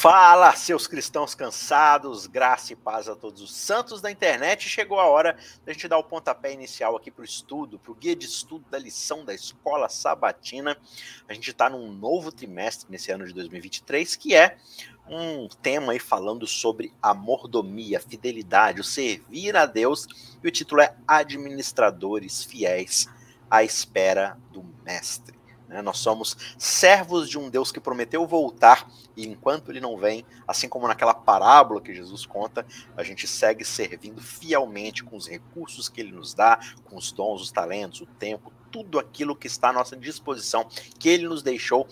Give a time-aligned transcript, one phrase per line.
[0.00, 4.68] Fala, seus cristãos cansados, graça e paz a todos os santos da internet.
[4.68, 5.36] Chegou a hora
[5.66, 8.64] da gente dar o pontapé inicial aqui para o estudo, para o guia de estudo
[8.70, 10.78] da lição da escola sabatina.
[11.28, 14.58] A gente está num novo trimestre nesse ano de 2023, que é
[15.08, 20.06] um tema aí falando sobre a mordomia, fidelidade, o servir a Deus.
[20.40, 23.08] E o título é Administradores Fiéis
[23.50, 25.37] à Espera do Mestre.
[25.68, 25.82] Né?
[25.82, 30.68] Nós somos servos de um Deus que prometeu voltar e enquanto ele não vem, assim
[30.68, 36.00] como naquela parábola que Jesus conta, a gente segue servindo fielmente com os recursos que
[36.00, 39.72] ele nos dá, com os dons, os talentos, o tempo, tudo aquilo que está à
[39.72, 40.68] nossa disposição,
[40.98, 41.86] que ele nos deixou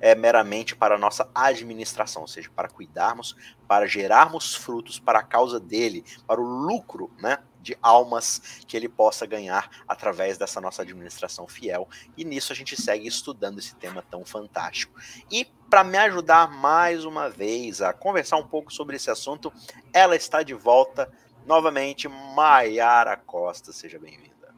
[0.00, 3.36] é, meramente para a nossa administração, ou seja, para cuidarmos,
[3.68, 8.88] para gerarmos frutos para a causa dele, para o lucro né, de almas que ele
[8.88, 11.88] possa ganhar através dessa nossa administração fiel.
[12.16, 14.98] E nisso a gente segue estudando esse tema tão fantástico.
[15.30, 19.52] E para me ajudar mais uma vez a conversar um pouco sobre esse assunto,
[19.92, 21.10] ela está de volta
[21.46, 23.72] novamente, Maiara Costa.
[23.72, 24.54] Seja bem-vinda.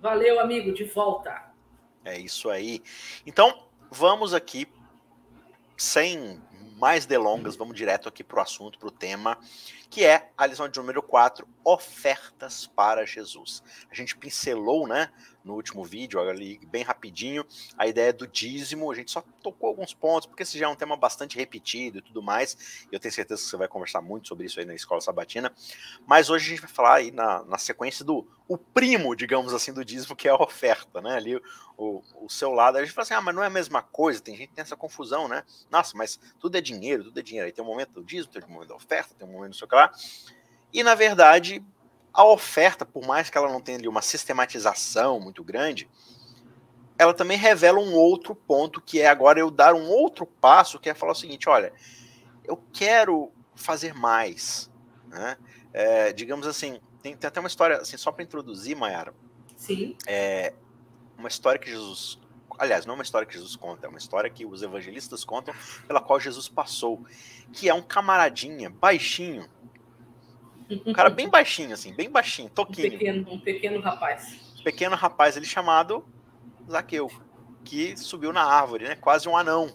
[0.00, 1.52] Valeu, amigo, de volta.
[2.04, 2.82] É isso aí.
[3.26, 4.68] Então, vamos aqui
[5.76, 6.40] sem
[6.76, 9.38] mais delongas, vamos direto aqui para o assunto, para o tema,
[9.88, 13.62] que é a lição de número 4, ofertas para Jesus.
[13.90, 15.10] A gente pincelou, né,
[15.44, 17.44] no último vídeo, ali bem rapidinho,
[17.76, 18.90] a ideia do dízimo.
[18.90, 22.02] A gente só tocou alguns pontos, porque esse já é um tema bastante repetido e
[22.02, 22.86] tudo mais.
[22.90, 25.52] E eu tenho certeza que você vai conversar muito sobre isso aí na escola sabatina.
[26.06, 29.72] Mas hoje a gente vai falar aí na, na sequência do o primo, digamos assim,
[29.72, 31.14] do dízimo, que é a oferta, né?
[31.16, 31.40] Ali
[31.76, 32.76] o, o seu lado.
[32.76, 34.62] A gente fala assim, ah, mas não é a mesma coisa, tem gente que tem
[34.62, 35.44] essa confusão, né?
[35.70, 37.46] Nossa, mas tudo é dinheiro, tudo é dinheiro.
[37.46, 39.56] Aí tem um momento do dízimo, tem um momento da oferta, tem um momento do
[39.56, 39.90] seu que lá.
[40.74, 41.64] E na verdade,
[42.12, 45.88] a oferta, por mais que ela não tenha ali uma sistematização muito grande,
[46.98, 50.90] ela também revela um outro ponto, que é agora eu dar um outro passo, que
[50.90, 51.72] é falar o seguinte: olha,
[52.44, 54.70] eu quero fazer mais.
[55.06, 55.36] Né?
[55.72, 59.14] É, digamos assim, tem, tem, até uma história, assim, só para introduzir, Mayara.
[59.56, 59.96] Sim.
[60.06, 60.52] É
[61.16, 62.18] uma história que Jesus.
[62.56, 65.52] Aliás, não é uma história que Jesus conta, é uma história que os evangelistas contam,
[65.88, 67.04] pela qual Jesus passou.
[67.52, 69.48] Que é um camaradinha, baixinho,
[70.70, 72.88] um cara bem baixinho, assim, bem baixinho, toquinho.
[72.88, 74.54] Um pequeno, um pequeno rapaz.
[74.62, 76.04] Pequeno rapaz, ele chamado
[76.70, 77.10] Zaqueu,
[77.64, 78.96] que subiu na árvore, né?
[78.96, 79.72] Quase um anão.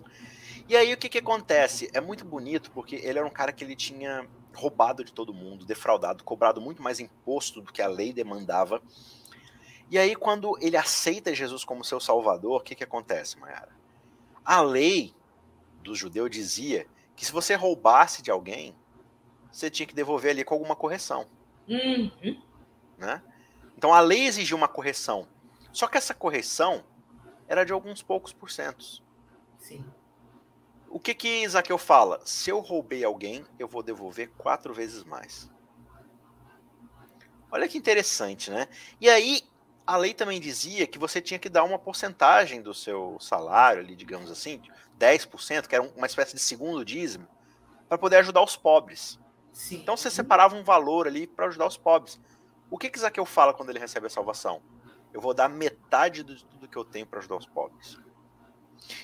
[0.67, 1.89] E aí o que, que acontece?
[1.93, 5.65] É muito bonito porque ele era um cara que ele tinha roubado de todo mundo,
[5.65, 8.81] defraudado, cobrado muito mais imposto do que a lei demandava.
[9.89, 13.71] E aí, quando ele aceita Jesus como seu salvador, o que, que acontece, Mayara?
[14.45, 15.13] A lei
[15.81, 16.85] do judeu dizia
[17.15, 18.75] que se você roubasse de alguém,
[19.51, 21.27] você tinha que devolver ali com alguma correção.
[21.67, 22.41] Uhum.
[22.97, 23.21] Né?
[23.77, 25.27] Então a lei exigia uma correção.
[25.71, 26.83] Só que essa correção
[27.47, 29.03] era de alguns poucos porcentos.
[29.57, 29.85] Sim.
[30.89, 32.19] O que que Zaqueu fala?
[32.25, 35.49] Se eu roubei alguém, eu vou devolver quatro vezes mais.
[37.51, 38.67] Olha que interessante, né?
[38.99, 39.43] E aí,
[39.85, 43.95] a lei também dizia que você tinha que dar uma porcentagem do seu salário ali,
[43.95, 44.61] digamos assim,
[44.99, 47.27] 10%, que era uma espécie de segundo dízimo,
[47.87, 49.18] para poder ajudar os pobres.
[49.51, 49.77] Sim.
[49.77, 52.19] Então você separava um valor ali para ajudar os pobres.
[52.69, 54.61] O que que Zaqueu fala quando ele recebe a salvação?
[55.11, 57.97] Eu vou dar metade de tudo que eu tenho para ajudar os pobres.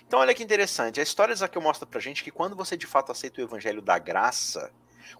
[0.08, 2.88] Então olha que interessante, a história de Zaqueu mostra pra gente que quando você de
[2.88, 4.72] fato aceita o evangelho da graça,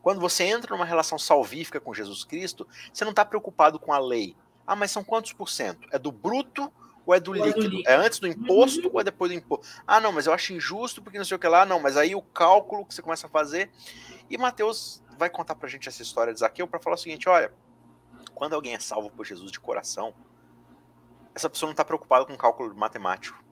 [0.02, 4.00] quando você entra numa relação salvífica com Jesus Cristo, você não está preocupado com a
[4.00, 4.36] lei.
[4.66, 5.88] Ah, mas são quantos por cento?
[5.92, 6.72] É do bruto
[7.06, 7.60] ou é do, ou líquido?
[7.60, 7.90] é do líquido?
[7.90, 8.94] É antes do imposto uhum.
[8.94, 9.68] ou é depois do imposto?
[9.86, 11.66] Ah, não, mas eu acho injusto porque não sei o que lá.
[11.66, 13.70] Não, mas aí o cálculo que você começa a fazer.
[14.30, 17.54] E Mateus vai contar pra gente essa história de Zaqueu para falar o seguinte: olha,
[18.34, 20.14] quando alguém é salvo por Jesus de coração,
[21.34, 23.44] essa pessoa não está preocupada com cálculo matemático.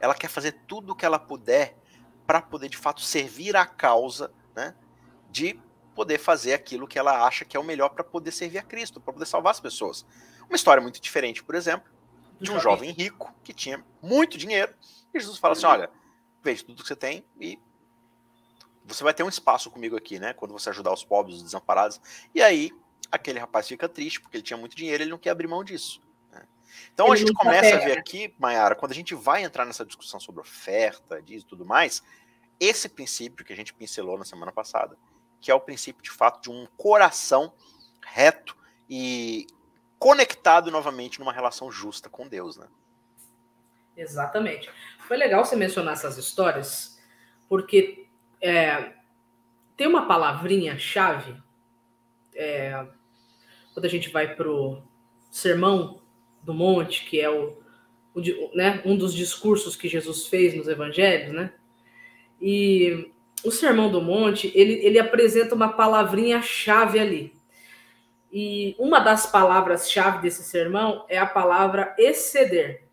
[0.00, 1.76] Ela quer fazer tudo o que ela puder
[2.26, 4.74] para poder de fato servir à causa, né,
[5.30, 5.58] de
[5.94, 9.00] poder fazer aquilo que ela acha que é o melhor para poder servir a Cristo,
[9.00, 10.06] para poder salvar as pessoas.
[10.48, 11.90] Uma história muito diferente, por exemplo,
[12.40, 14.72] de um jovem rico que tinha muito dinheiro
[15.12, 15.90] e Jesus fala assim: olha,
[16.42, 17.58] veja tudo que você tem e
[18.88, 20.32] você vai ter um espaço comigo aqui, né?
[20.32, 22.00] Quando você ajudar os pobres, os desamparados.
[22.34, 22.72] E aí,
[23.10, 26.00] aquele rapaz fica triste, porque ele tinha muito dinheiro, ele não quer abrir mão disso.
[26.32, 26.42] Né?
[26.92, 29.84] Então ele a gente começa a ver aqui, Mayara, quando a gente vai entrar nessa
[29.84, 32.02] discussão sobre oferta, disso e tudo mais,
[32.58, 34.96] esse princípio que a gente pincelou na semana passada,
[35.40, 37.52] que é o princípio de fato de um coração
[38.02, 38.56] reto
[38.88, 39.46] e
[39.98, 42.66] conectado novamente numa relação justa com Deus, né?
[43.96, 44.70] Exatamente.
[45.06, 46.98] Foi legal você mencionar essas histórias,
[47.48, 48.07] porque
[48.40, 48.92] é,
[49.76, 51.36] tem uma palavrinha-chave
[52.34, 52.86] é,
[53.72, 54.82] quando a gente vai para o
[55.30, 56.00] Sermão
[56.42, 57.58] do Monte, que é o,
[58.14, 58.20] o,
[58.54, 61.52] né, um dos discursos que Jesus fez nos evangelhos, né?
[62.40, 63.12] E
[63.44, 67.32] o Sermão do Monte, ele, ele apresenta uma palavrinha-chave ali.
[68.32, 72.84] E uma das palavras-chave desse sermão é a palavra exceder.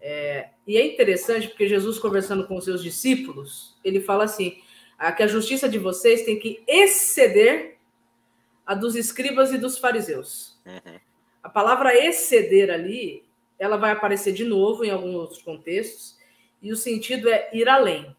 [0.00, 4.60] É, e é interessante porque Jesus, conversando com os seus discípulos, ele fala assim:
[4.98, 7.76] ah, que a justiça de vocês tem que exceder
[8.66, 10.58] a dos escribas e dos fariseus.
[10.64, 10.98] Uhum.
[11.42, 13.24] A palavra exceder ali,
[13.58, 16.16] ela vai aparecer de novo em alguns outros contextos,
[16.62, 18.16] e o sentido é ir além.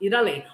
[0.00, 0.44] Ir além.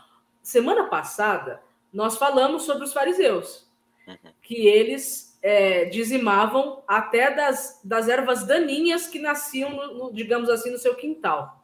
[0.42, 1.62] Semana passada,
[1.92, 3.70] nós falamos sobre os fariseus,
[4.06, 4.16] uhum.
[4.42, 10.70] que eles é, dizimavam até das, das ervas daninhas que nasciam, no, no, digamos assim,
[10.70, 11.57] no seu quintal.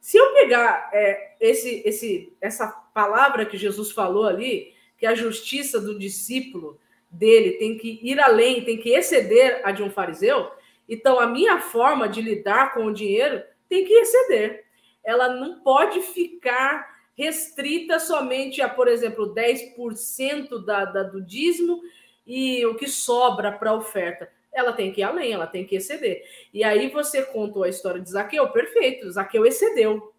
[0.00, 5.80] Se eu pegar é, esse, esse, essa palavra que Jesus falou ali, que a justiça
[5.80, 6.78] do discípulo
[7.10, 10.50] dele tem que ir além, tem que exceder a de um fariseu,
[10.88, 14.64] então a minha forma de lidar com o dinheiro tem que exceder.
[15.04, 21.80] Ela não pode ficar restrita somente a, por exemplo, 10% da, da, do dízimo
[22.26, 24.30] e o que sobra para a oferta.
[24.52, 26.24] Ela tem que ir além, ela tem que exceder.
[26.52, 30.12] E aí você contou a história de Zaqueu, perfeito, Zaqueu excedeu.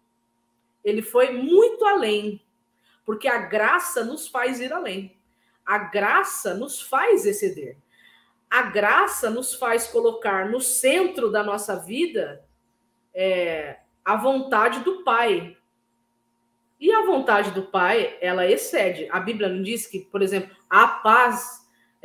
[0.84, 2.40] Ele foi muito além
[3.04, 5.16] porque a graça nos faz ir além.
[5.64, 7.76] A graça nos faz exceder.
[8.50, 12.44] A graça nos faz colocar no centro da nossa vida
[13.14, 15.56] é, a vontade do Pai.
[16.78, 19.08] E a vontade do Pai, ela excede.
[19.10, 21.61] A Bíblia não diz que, por exemplo, a paz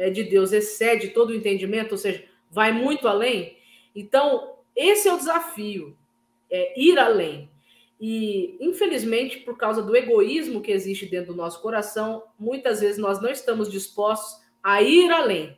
[0.10, 3.58] de Deus excede todo o entendimento, ou seja, vai muito além.
[3.96, 5.98] Então, esse é o desafio,
[6.50, 7.50] é ir além.
[8.00, 13.20] E, infelizmente, por causa do egoísmo que existe dentro do nosso coração, muitas vezes nós
[13.20, 15.58] não estamos dispostos a ir além.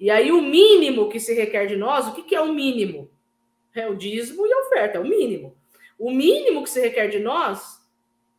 [0.00, 3.08] E aí, o mínimo que se requer de nós, o que, que é o mínimo?
[3.72, 5.56] É o dízimo e a oferta, é o mínimo.
[5.98, 7.80] O mínimo que se requer de nós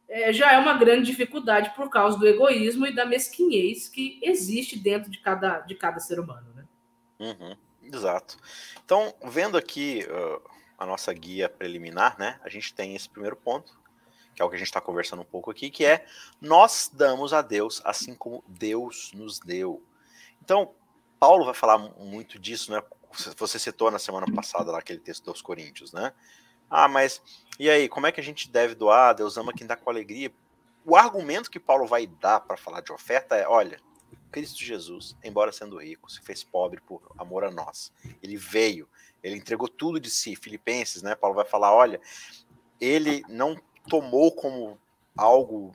[0.09, 4.77] é, já é uma grande dificuldade por causa do egoísmo e da mesquinhez que existe
[4.77, 6.48] dentro de cada, de cada ser humano.
[6.56, 6.65] Né?
[7.19, 8.38] Uhum, exato.
[8.83, 10.06] Então, vendo aqui.
[10.09, 13.77] Uh a nossa guia preliminar, né, a gente tem esse primeiro ponto,
[14.36, 16.06] que é o que a gente está conversando um pouco aqui, que é
[16.39, 19.83] nós damos a Deus assim como Deus nos deu.
[20.44, 20.75] Então,
[21.19, 22.83] Paulo vai falar muito disso, né?
[23.38, 26.13] Você citou na semana passada lá aquele texto dos Coríntios, né?
[26.69, 27.22] Ah, mas
[27.60, 29.16] e aí, como é que a gente deve doar?
[29.16, 30.31] Deus ama quem dá com alegria.
[30.86, 33.80] O argumento que Paulo vai dar para falar de oferta é: olha,
[34.31, 37.92] Cristo Jesus, embora sendo rico, se fez pobre por amor a nós.
[38.22, 38.88] Ele veio,
[39.24, 40.36] ele entregou tudo de si.
[40.36, 41.16] Filipenses, né?
[41.16, 42.00] Paulo vai falar: olha,
[42.80, 43.60] ele não
[43.90, 44.78] tomou como
[45.18, 45.74] algo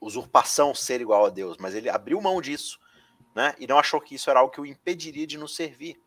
[0.00, 2.80] usurpação ser igual a Deus, mas ele abriu mão disso,
[3.34, 3.54] né?
[3.58, 6.00] E não achou que isso era algo que o impediria de nos servir.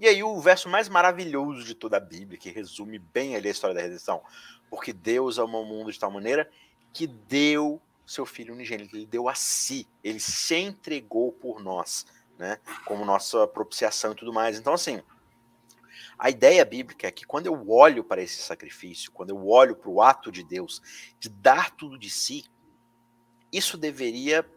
[0.00, 3.50] E aí o verso mais maravilhoso de toda a Bíblia, que resume bem ali a
[3.50, 4.22] história da redenção,
[4.70, 6.50] porque Deus amou o mundo de tal maneira
[6.90, 12.06] que deu seu filho unigênito, ele deu a si, ele se entregou por nós,
[12.38, 12.58] né?
[12.86, 14.58] Como nossa propiciação e tudo mais.
[14.58, 15.02] Então assim,
[16.18, 19.90] a ideia bíblica é que quando eu olho para esse sacrifício, quando eu olho para
[19.90, 20.80] o ato de Deus
[21.18, 22.46] de dar tudo de si,
[23.52, 24.48] isso deveria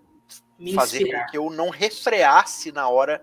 [0.74, 3.22] fazer com que eu não refreasse na hora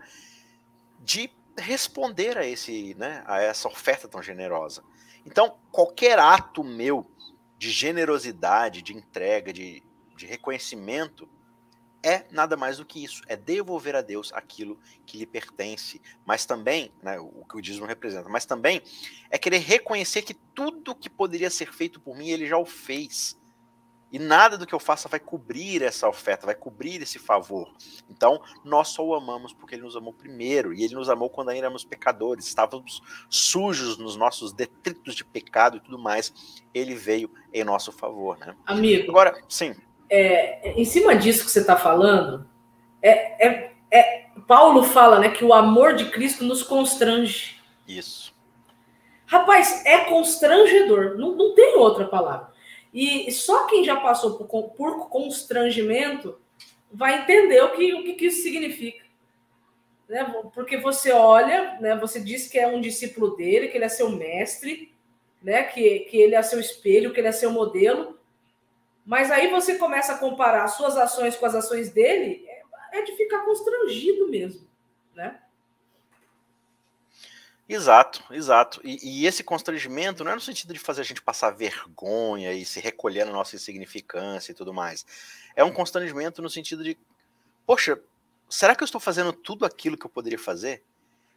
[1.02, 4.82] de responder a esse, né, a essa oferta tão generosa.
[5.24, 7.10] Então, qualquer ato meu
[7.58, 9.82] de generosidade, de entrega, de,
[10.16, 11.28] de reconhecimento,
[12.02, 16.46] é nada mais do que isso, é devolver a Deus aquilo que lhe pertence, mas
[16.46, 18.82] também, né, o que o dízimo representa, mas também
[19.30, 23.38] é querer reconhecer que tudo que poderia ser feito por mim, ele já o fez.
[24.12, 27.72] E nada do que eu faça vai cobrir essa oferta, vai cobrir esse favor.
[28.08, 31.50] Então, nós só o amamos porque ele nos amou primeiro, e ele nos amou quando
[31.50, 36.32] ainda éramos pecadores, estávamos sujos nos nossos detritos de pecado e tudo mais.
[36.74, 38.56] Ele veio em nosso favor, né?
[38.66, 39.10] Amigo.
[39.10, 39.74] Agora, sim
[40.10, 42.44] é, em cima disso que você está falando,
[43.00, 47.56] é, é, é, Paulo fala né, que o amor de Cristo nos constrange.
[47.86, 48.34] Isso.
[49.24, 52.49] Rapaz, é constrangedor, não, não tem outra palavra.
[52.92, 56.40] E só quem já passou por, por constrangimento
[56.92, 59.04] vai entender o que, o que, isso significa.
[60.08, 60.24] Né?
[60.52, 64.10] Porque você olha, né, você diz que é um discípulo dele, que ele é seu
[64.10, 64.92] mestre,
[65.40, 68.18] né, que, que ele é seu espelho, que ele é seu modelo,
[69.06, 73.16] mas aí você começa a comparar suas ações com as ações dele, é, é de
[73.16, 74.68] ficar constrangido mesmo,
[75.14, 75.40] né?
[77.72, 78.80] Exato, exato.
[78.82, 82.64] E, e, esse constrangimento não é no sentido de fazer a gente passar vergonha e
[82.64, 85.06] se recolher na nossa insignificância e tudo mais.
[85.54, 86.98] É um constrangimento no sentido de,
[87.64, 88.00] poxa,
[88.48, 90.82] será que eu estou fazendo tudo aquilo que eu poderia fazer?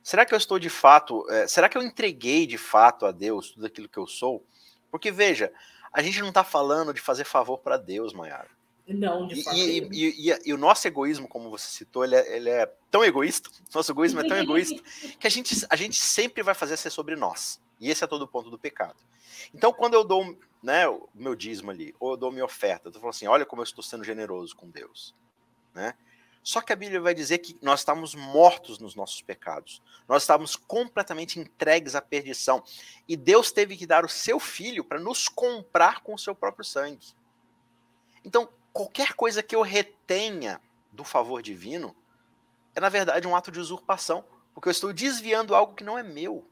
[0.02, 3.52] Será que eu estou de fato, é, será que eu entreguei de fato a Deus
[3.52, 4.44] tudo aquilo que eu sou?
[4.90, 5.54] Porque veja,
[5.96, 8.50] A gente não está falando de fazer favor para Deus, Mayara.
[8.88, 9.56] Não, de fato.
[9.56, 13.04] E, e, e, e, o nosso egoísmo, como você citou, ele é, ele é, tão
[13.04, 14.82] egoísta, nosso egoísmo é tão egoísta,
[15.20, 17.62] que a gente, a gente sempre vai fazer ser sobre nós.
[17.80, 18.98] E esse é todo o ponto do pecado.
[19.54, 22.94] Então, quando eu dou né, o meu dízimo ali, ou eu dou minha oferta, eu
[22.94, 25.16] falo assim, olha como eu estou sendo generoso com Deus.
[25.74, 25.94] Né?
[26.44, 29.82] Só que a Bíblia vai dizer que nós estamos mortos nos nossos pecados.
[30.08, 32.62] Nós estamos completamente entregues à perdição.
[33.08, 36.66] E Deus teve que dar o seu filho para nos comprar com o seu próprio
[36.66, 37.08] sangue.
[38.26, 40.60] Então, qualquer coisa que eu retenha
[40.92, 41.96] do favor divino
[42.76, 46.04] é, na verdade, um ato de usurpação, porque eu estou desviando algo que não é
[46.04, 46.44] meu.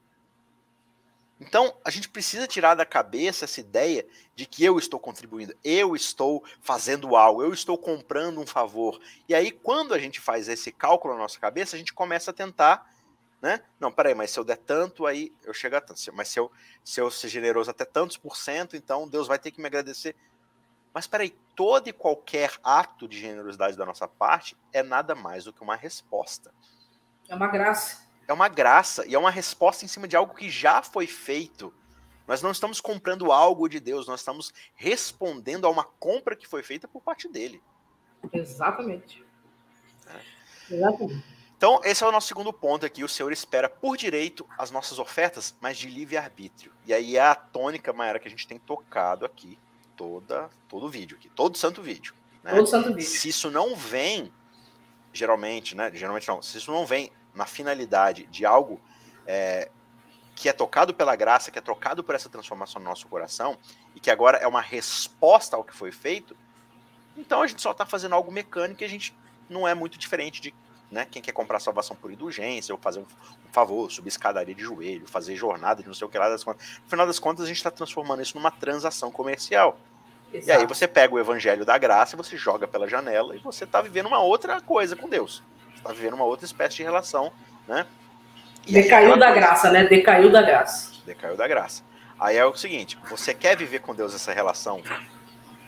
[1.40, 5.96] Então, a gente precisa tirar da cabeça essa ideia de que eu estou contribuindo, eu
[5.96, 9.02] estou fazendo algo, eu estou comprando um favor.
[9.28, 12.34] E aí, quando a gente faz esse cálculo na nossa cabeça, a gente começa a
[12.34, 12.88] tentar,
[13.42, 13.60] né?
[13.80, 16.00] Não, peraí, mas se eu der tanto, aí eu chego a tanto.
[16.14, 16.52] Mas se eu,
[16.84, 20.16] se eu ser generoso até tantos por cento, então Deus vai ter que me agradecer.
[20.94, 25.54] Mas peraí, todo e qualquer ato de generosidade da nossa parte é nada mais do
[25.54, 26.54] que uma resposta.
[27.30, 28.10] É uma graça.
[28.28, 31.74] É uma graça e é uma resposta em cima de algo que já foi feito.
[32.28, 36.64] Nós não estamos comprando algo de Deus, nós estamos respondendo a uma compra que foi
[36.64, 37.62] feita por parte dele.
[38.32, 39.24] Exatamente.
[40.08, 40.74] É.
[40.76, 41.42] Exatamente.
[41.58, 43.04] Então, esse é o nosso segundo ponto aqui.
[43.04, 46.72] O Senhor espera por direito as nossas ofertas, mas de livre-arbítrio.
[46.86, 49.60] E aí é a tônica, Maera, que a gente tem tocado aqui
[49.96, 52.14] toda, todo o vídeo aqui, todo santo vídeo.
[52.44, 52.52] Né?
[52.52, 53.10] Todo santo vídeo.
[53.10, 54.32] Se isso não vem,
[55.14, 55.92] geralmente, né?
[55.94, 58.82] Geralmente não, se isso não vem na finalidade de algo
[59.26, 59.70] é,
[60.36, 63.58] que é tocado pela graça, que é trocado por essa transformação no nosso coração,
[63.96, 66.36] e que agora é uma resposta ao que foi feito,
[67.16, 69.16] então a gente só está fazendo algo mecânico e a gente
[69.50, 70.54] não é muito diferente de
[70.92, 74.62] né, quem quer comprar salvação por indulgência, ou fazer um, um, favor, subir escadaria de
[74.62, 76.68] joelho, fazer jornada de não sei o que lá das contas.
[76.84, 79.80] No final das contas, a gente está transformando isso numa transação comercial.
[80.34, 80.50] Exato.
[80.50, 83.82] E aí você pega o evangelho da graça, você joga pela janela e você está
[83.82, 85.42] vivendo uma outra coisa com Deus.
[85.72, 87.32] Você está vivendo uma outra espécie de relação,
[87.68, 87.86] né?
[88.68, 89.34] E Decaiu da coisa...
[89.34, 89.84] graça, né?
[89.86, 90.92] Decaiu da graça.
[91.06, 91.84] Decaiu da graça.
[92.20, 94.82] Aí é o seguinte, você quer viver com Deus essa relação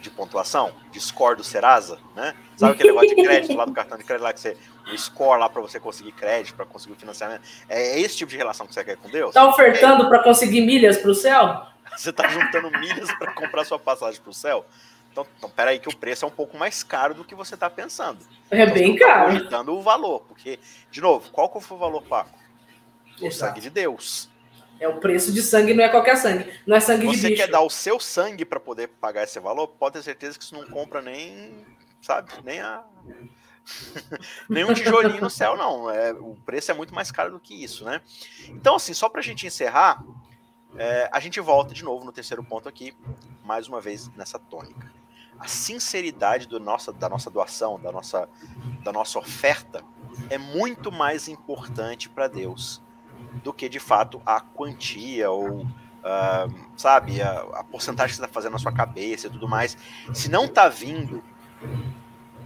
[0.03, 2.35] de pontuação, de score do Serasa, né?
[2.57, 4.57] Sabe aquele negócio de crédito lá do cartão de crédito lá que você
[4.91, 7.41] o score lá para você conseguir crédito, para conseguir o financiamento.
[7.69, 9.33] É esse tipo de relação que você quer com Deus?
[9.33, 10.09] Tá ofertando é.
[10.09, 11.65] para conseguir milhas para o céu?
[11.95, 14.65] Você está juntando milhas para comprar sua passagem para o céu?
[15.11, 17.69] Então, então, peraí que o preço é um pouco mais caro do que você está
[17.69, 18.17] pensando.
[18.49, 19.27] É então, bem caro.
[19.27, 22.35] Aumentando o valor, porque, de novo, qual que foi o valor, Paco?
[23.21, 24.27] O sangue de Deus.
[24.79, 26.51] É o preço de sangue, não é qualquer sangue.
[26.65, 27.37] Não é sangue você de bicho.
[27.37, 29.67] Você quer dar o seu sangue para poder pagar esse valor?
[29.67, 31.53] Pode ter certeza que isso não compra nem,
[32.01, 32.83] sabe, nem a
[34.49, 35.89] nem um tijolinho no céu, não.
[35.89, 38.01] É, o preço é muito mais caro do que isso, né?
[38.49, 40.03] Então, assim, só para a gente encerrar,
[40.75, 42.93] é, a gente volta de novo no terceiro ponto aqui,
[43.43, 44.91] mais uma vez nessa tônica.
[45.39, 48.29] A sinceridade do nossa, da nossa doação, da nossa,
[48.83, 49.83] da nossa oferta,
[50.29, 52.81] é muito mais importante para Deus
[53.43, 58.33] do que de fato a quantia ou uh, sabe a, a, porcentagem que você está
[58.33, 59.77] fazendo na sua cabeça e tudo mais.
[60.13, 61.23] Se não está vindo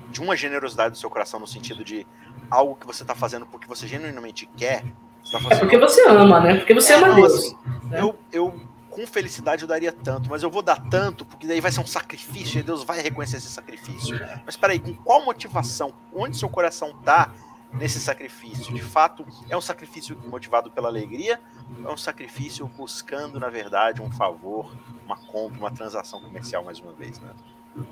[0.09, 2.05] de uma generosidade do seu coração no sentido de
[2.49, 4.83] algo que você está fazendo porque você genuinamente quer.
[5.31, 6.55] Tá é porque você ama, né?
[6.55, 7.33] Porque você é, ama Deus.
[7.33, 8.01] Assim, né?
[8.01, 11.71] eu, eu, com felicidade, eu daria tanto, mas eu vou dar tanto porque daí vai
[11.71, 14.17] ser um sacrifício e Deus vai reconhecer esse sacrifício.
[14.45, 15.93] Mas peraí, com qual motivação?
[16.13, 17.31] Onde seu coração está
[17.73, 18.73] nesse sacrifício?
[18.73, 21.39] De fato, é um sacrifício motivado pela alegria?
[21.83, 24.71] Ou é um sacrifício buscando, na verdade, um favor,
[25.05, 27.29] uma compra, uma transação comercial, mais uma vez, né?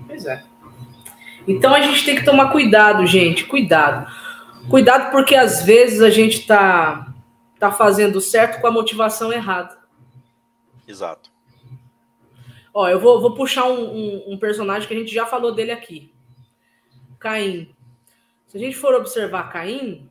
[0.08, 0.44] Pois é.
[1.48, 4.12] Então a gente tem que tomar cuidado, gente, cuidado.
[4.70, 7.14] Cuidado porque às vezes a gente está
[7.60, 9.78] tá fazendo certo com a motivação errada.
[10.88, 11.30] Exato.
[12.74, 15.72] Ó, eu vou, vou puxar um, um, um personagem que a gente já falou dele
[15.72, 16.14] aqui.
[17.20, 17.75] Caim.
[18.56, 20.10] Se a gente for observar Caim,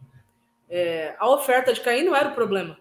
[0.68, 2.78] é, a oferta de Caim não era o problema.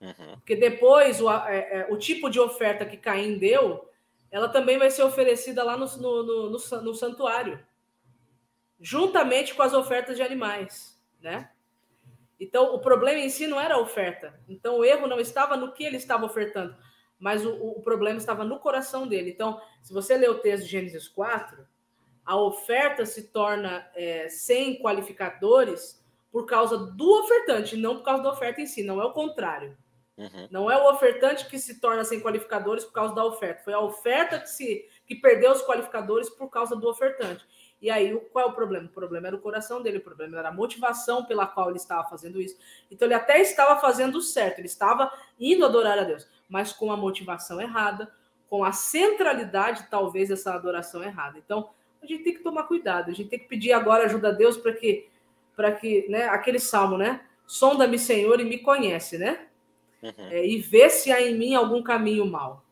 [0.00, 0.36] Uhum.
[0.36, 3.90] Porque depois o, é, é, o tipo de oferta que Caim deu,
[4.30, 7.58] ela também vai ser oferecida lá no, no, no, no, no santuário
[8.80, 11.50] juntamente com as ofertas de animais, né?
[12.38, 14.40] Então, o problema em si não era a oferta.
[14.48, 16.76] Então, o erro não estava no que ele estava ofertando,
[17.18, 19.30] mas o, o problema estava no coração dele.
[19.32, 21.71] Então, se você ler o texto de Gênesis 4,
[22.24, 28.30] a oferta se torna é, sem qualificadores por causa do ofertante, não por causa da
[28.30, 29.76] oferta em si, não é o contrário.
[30.16, 30.48] Uhum.
[30.50, 33.80] Não é o ofertante que se torna sem qualificadores por causa da oferta, foi a
[33.80, 37.44] oferta que, se, que perdeu os qualificadores por causa do ofertante.
[37.80, 38.86] E aí, qual é o problema?
[38.86, 42.08] O problema era o coração dele, o problema era a motivação pela qual ele estava
[42.08, 42.56] fazendo isso.
[42.88, 46.96] Então, ele até estava fazendo certo, ele estava indo adorar a Deus, mas com a
[46.96, 48.14] motivação errada,
[48.48, 51.38] com a centralidade, talvez, dessa adoração errada.
[51.38, 51.70] Então,
[52.02, 54.56] a gente tem que tomar cuidado, a gente tem que pedir agora ajuda a Deus
[54.56, 55.08] para que,
[55.54, 57.24] para que, né, aquele salmo, né?
[57.46, 59.46] Sonda-me, Senhor, e me conhece, né?
[60.02, 60.12] Uhum.
[60.30, 62.64] É, e vê se há em mim algum caminho mal.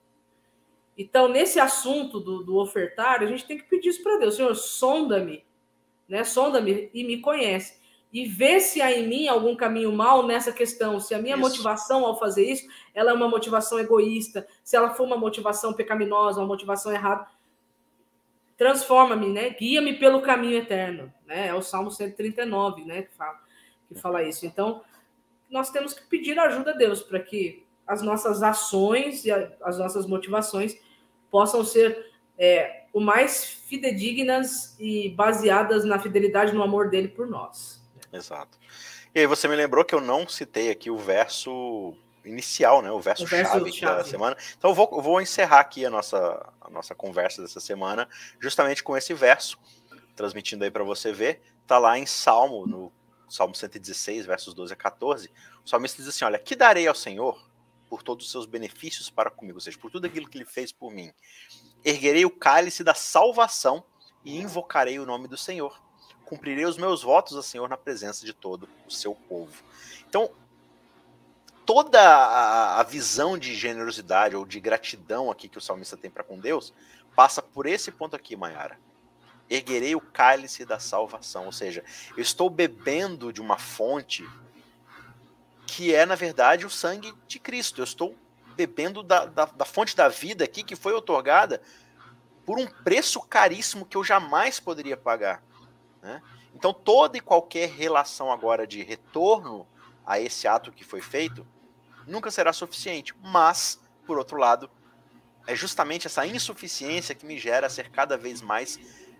[0.98, 4.54] Então, nesse assunto do, do ofertar, a gente tem que pedir isso para Deus, Senhor,
[4.54, 5.44] sonda-me,
[6.08, 6.24] né?
[6.24, 7.80] Sonda-me e me conhece
[8.12, 11.42] e ver se há em mim algum caminho mal nessa questão, se a minha isso.
[11.42, 16.40] motivação ao fazer isso, ela é uma motivação egoísta, se ela for uma motivação pecaminosa,
[16.40, 17.26] uma motivação errada,
[18.60, 19.48] transforma-me, né?
[19.48, 21.48] Guia-me pelo caminho eterno, né?
[21.48, 23.40] É o Salmo 139, né, que fala,
[23.88, 24.44] que fala isso.
[24.44, 24.82] Então,
[25.48, 30.04] nós temos que pedir ajuda a Deus para que as nossas ações e as nossas
[30.04, 30.76] motivações
[31.30, 37.82] possam ser é, o mais fidedignas e baseadas na fidelidade no amor dele por nós.
[38.12, 38.58] Exato.
[39.14, 42.90] E aí você me lembrou que eu não citei aqui o verso inicial, né?
[42.90, 44.36] O verso, o verso chave, chave, da semana.
[44.56, 48.08] Então eu vou, eu vou encerrar aqui a nossa, a nossa conversa dessa semana
[48.40, 49.58] justamente com esse verso,
[50.14, 51.42] transmitindo aí para você ver.
[51.66, 52.92] Tá lá em Salmo, no
[53.28, 55.30] Salmo 116, versos 12 a 14.
[55.64, 57.40] O salmista diz assim: Olha, que darei ao Senhor
[57.88, 60.72] por todos os seus benefícios para comigo, ou seja, por tudo aquilo que ele fez
[60.72, 61.12] por mim.
[61.84, 63.82] Erguerei o cálice da salvação
[64.24, 65.80] e invocarei o nome do Senhor
[66.30, 69.64] cumprirei os meus votos ao Senhor na presença de todo o seu povo.
[70.08, 70.30] Então,
[71.72, 76.36] toda a, visão de generosidade ou de gratidão aqui que o salmista tem para com
[76.36, 76.74] Deus
[77.14, 78.76] passa por esse ponto aqui, Mayara.
[79.48, 81.84] Erguerei o cálice da salvação, ou seja,
[82.16, 84.28] eu estou bebendo de uma fonte
[85.64, 87.80] que é, na verdade, o sangue de Cristo.
[87.80, 88.16] Eu estou
[88.56, 91.62] bebendo da, da, da fonte da vida aqui que foi otorgada
[92.44, 95.40] por um preço caríssimo que eu jamais poderia pagar.
[96.02, 96.20] Né?
[96.52, 99.64] Então, toda e qualquer relação agora de retorno
[100.04, 101.46] a esse ato que foi feito
[102.10, 103.14] nunca será suficiente.
[103.22, 104.70] Mas, por outro lado,
[105.46, 108.78] é justamente essa insuficiência que me gera ser cada vez mais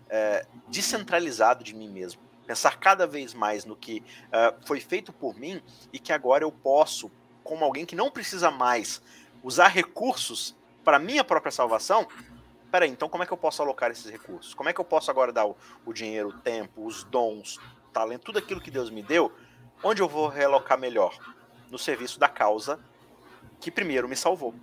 [0.09, 2.21] é, descentralizado de mim mesmo.
[2.45, 5.61] Pensar cada vez mais no que é, foi feito por mim
[5.91, 7.11] e que agora eu posso,
[7.43, 9.01] como alguém que não precisa mais
[9.43, 12.07] usar recursos para minha própria salvação,
[12.71, 14.53] peraí, então como é que eu posso alocar esses recursos?
[14.53, 17.91] Como é que eu posso agora dar o, o dinheiro, o tempo, os dons, o
[17.91, 19.31] talento, tudo aquilo que Deus me deu,
[19.83, 21.17] onde eu vou realocar melhor?
[21.69, 22.79] No serviço da causa
[23.61, 24.53] que primeiro me salvou,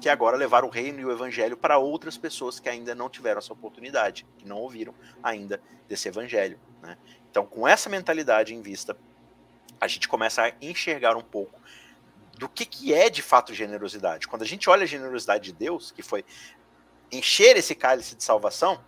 [0.00, 3.08] que é agora levar o reino e o evangelho para outras pessoas que ainda não
[3.08, 4.92] tiveram essa oportunidade, que não ouviram
[5.22, 6.58] ainda desse evangelho.
[6.82, 6.98] Né?
[7.30, 8.96] Então, com essa mentalidade em vista,
[9.80, 11.58] a gente começa a enxergar um pouco
[12.36, 14.26] do que, que é de fato generosidade.
[14.26, 16.24] Quando a gente olha a generosidade de Deus, que foi
[17.10, 18.80] encher esse cálice de salvação,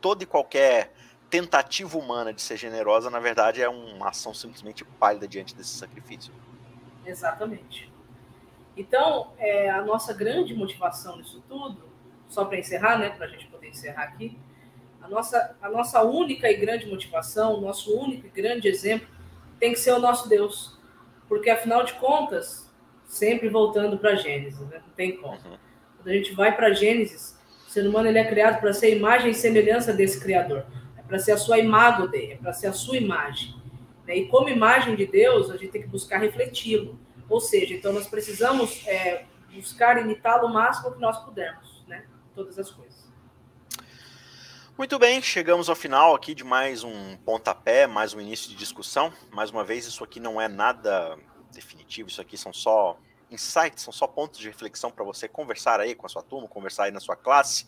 [0.00, 0.92] toda e qualquer
[1.28, 6.32] tentativa humana de ser generosa, na verdade, é uma ação simplesmente pálida diante desse sacrifício.
[7.04, 7.92] Exatamente.
[8.78, 11.82] Então, é, a nossa grande motivação nisso tudo,
[12.28, 14.38] só para encerrar, né, para a gente poder encerrar aqui,
[15.02, 19.08] a nossa, a nossa única e grande motivação, o nosso único e grande exemplo,
[19.58, 20.78] tem que ser o nosso Deus.
[21.28, 22.72] Porque, afinal de contas,
[23.04, 24.80] sempre voltando para Gênesis, né?
[24.86, 25.34] não tem como.
[25.34, 25.58] Uhum.
[25.96, 27.36] Quando a gente vai para Gênesis,
[27.66, 30.64] o ser humano ele é criado para ser imagem e semelhança desse Criador.
[30.96, 33.56] É para ser a sua imagem dele, é para ser a sua imagem.
[34.06, 34.18] Né?
[34.18, 36.98] E como imagem de Deus, a gente tem que buscar refleti-lo.
[37.28, 42.06] Ou seja, então nós precisamos é, buscar imitá-lo o máximo que nós pudermos, né?
[42.34, 43.08] Todas as coisas.
[44.78, 49.12] Muito bem, chegamos ao final aqui de mais um pontapé, mais um início de discussão.
[49.32, 51.18] Mais uma vez, isso aqui não é nada
[51.52, 52.96] definitivo, isso aqui são só
[53.30, 56.84] insights, são só pontos de reflexão para você conversar aí com a sua turma, conversar
[56.84, 57.66] aí na sua classe.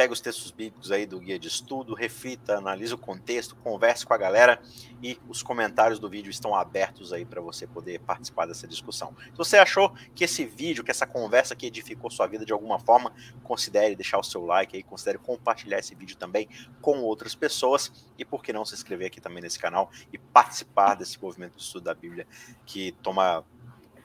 [0.00, 4.14] Pega os textos bíblicos aí do guia de estudo, reflita, analise o contexto, converse com
[4.14, 4.58] a galera
[5.02, 9.14] e os comentários do vídeo estão abertos aí para você poder participar dessa discussão.
[9.26, 12.78] Se você achou que esse vídeo, que essa conversa aqui edificou sua vida de alguma
[12.78, 13.12] forma,
[13.44, 16.48] considere deixar o seu like aí, considere compartilhar esse vídeo também
[16.80, 20.94] com outras pessoas e por que não se inscrever aqui também nesse canal e participar
[20.94, 22.26] desse movimento de estudo da Bíblia
[22.64, 23.44] que toma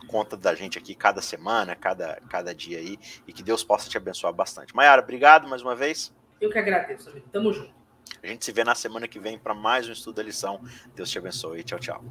[0.06, 3.98] conta da gente aqui cada semana, cada, cada dia aí, e que Deus possa te
[3.98, 4.76] abençoar bastante.
[4.76, 6.14] Mayara, obrigado mais uma vez.
[6.40, 7.28] Eu que agradeço, amigo.
[7.32, 7.74] Tamo junto.
[8.22, 10.62] A gente se vê na semana que vem para mais um estudo da lição.
[10.96, 11.64] Deus te abençoe.
[11.64, 12.04] Tchau, tchau.